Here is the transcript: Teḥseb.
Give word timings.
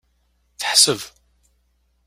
Teḥseb. 0.59 1.01